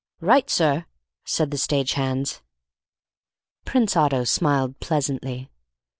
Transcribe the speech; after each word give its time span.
"Right, 0.19 0.49
sir!" 0.49 0.87
said 1.25 1.51
the 1.51 1.59
stage 1.59 1.93
hands. 1.93 2.41
Prince 3.65 3.95
Otto 3.95 4.23
smiled 4.23 4.79
pleasantly. 4.79 5.51